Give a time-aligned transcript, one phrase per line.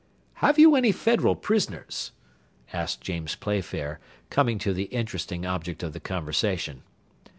[0.41, 2.11] "Have you any Federal prisoners?"
[2.73, 3.99] asked James Playfair,
[4.31, 6.81] coming to the interesting object of the conversation.